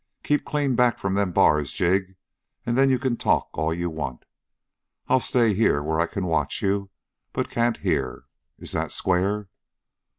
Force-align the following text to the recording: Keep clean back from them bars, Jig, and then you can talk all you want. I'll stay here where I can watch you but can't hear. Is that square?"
Keep 0.23 0.45
clean 0.45 0.73
back 0.75 0.97
from 0.97 1.13
them 1.13 1.31
bars, 1.31 1.71
Jig, 1.73 2.15
and 2.65 2.75
then 2.75 2.89
you 2.89 2.97
can 2.97 3.17
talk 3.17 3.49
all 3.53 3.71
you 3.71 3.87
want. 3.87 4.25
I'll 5.07 5.19
stay 5.19 5.53
here 5.53 5.83
where 5.83 5.99
I 5.99 6.07
can 6.07 6.25
watch 6.25 6.63
you 6.63 6.89
but 7.33 7.51
can't 7.51 7.77
hear. 7.77 8.25
Is 8.57 8.71
that 8.71 8.91
square?" 8.91 9.47